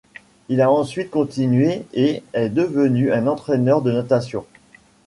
[0.49, 4.43] Il a ensuite continué et est devenu un entraîneur de natation.